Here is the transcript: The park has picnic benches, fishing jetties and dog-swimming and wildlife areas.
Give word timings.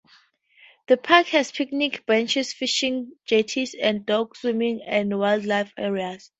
The 0.87 0.97
park 0.97 1.27
has 1.27 1.51
picnic 1.51 2.07
benches, 2.07 2.53
fishing 2.53 3.11
jetties 3.27 3.75
and 3.75 4.03
dog-swimming 4.03 4.81
and 4.81 5.15
wildlife 5.19 5.73
areas. 5.77 6.27